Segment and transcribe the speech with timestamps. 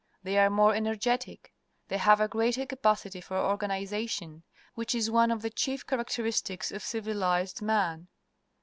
[0.23, 1.53] They are more energetic.
[1.87, 4.41] They have a greater capacitj for organization,
[4.73, 8.07] which is one of the chief characteristics of civilized man.